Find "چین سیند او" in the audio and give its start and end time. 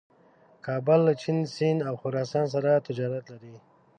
1.21-1.93